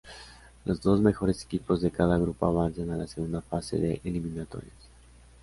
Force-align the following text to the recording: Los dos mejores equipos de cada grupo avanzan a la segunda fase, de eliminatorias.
Los 0.65 0.81
dos 0.81 0.99
mejores 0.99 1.43
equipos 1.45 1.79
de 1.79 1.91
cada 1.91 2.17
grupo 2.17 2.47
avanzan 2.47 2.89
a 2.89 2.97
la 2.97 3.05
segunda 3.05 3.39
fase, 3.39 3.77
de 3.77 4.01
eliminatorias. 4.03 4.73